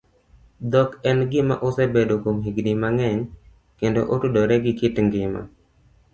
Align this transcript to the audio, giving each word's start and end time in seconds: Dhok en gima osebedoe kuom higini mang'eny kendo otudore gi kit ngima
Dhok 0.71 0.89
en 1.11 1.19
gima 1.33 1.55
osebedoe 1.67 2.21
kuom 2.23 2.37
higini 2.47 2.73
mang'eny 2.81 3.21
kendo 3.79 4.01
otudore 4.13 4.55
gi 4.63 4.71
kit 4.79 4.95
ngima 5.05 5.41